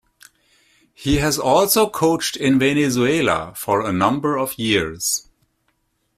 He 0.95 1.17
has 1.19 1.37
also 1.37 1.87
coached 1.87 2.35
in 2.35 2.57
Venezuela 2.57 3.53
for 3.55 3.81
a 3.87 3.93
number 3.93 4.35
of 4.35 4.57
years. 4.57 5.29